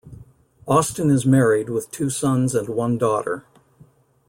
Austin 0.67 1.11
is 1.11 1.27
married 1.27 1.69
with 1.69 1.91
two 1.91 2.09
sons 2.09 2.55
and 2.55 2.67
one 2.67 2.97
daughter. 2.97 3.45